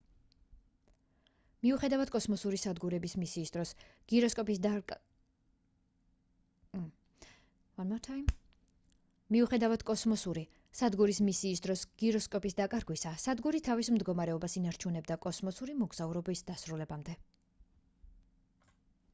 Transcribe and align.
მიუხედავად 1.65 2.11
კოსმოსური 2.13 2.59
სადგურის 2.61 3.13
მისიის 3.23 3.51
დროს 11.65 11.83
გიროსკოპის 12.03 12.55
დაკარგვისა 12.63 13.13
სადგური 13.27 13.63
თავის 13.71 13.91
მდგომარეობას 13.99 14.59
ინარჩუნებდა 14.63 15.19
კოსმოსური 15.29 15.77
მოგზაურობის 15.85 16.43
დასრულებამდე 16.51 17.19